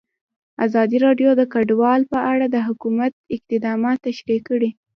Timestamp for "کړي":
4.49-4.69